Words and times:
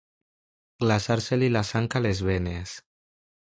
Glaçar-se-li 0.83 1.51
la 1.53 1.63
sang 1.73 1.89
a 1.99 2.03
les 2.09 2.25
venes. 2.31 2.77